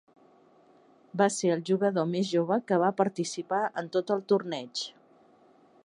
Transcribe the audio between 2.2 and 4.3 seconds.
jove que va participar en tot el